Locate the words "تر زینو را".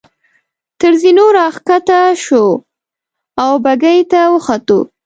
0.79-1.45